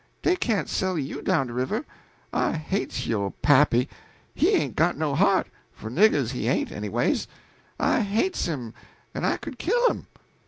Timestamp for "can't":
0.35-0.67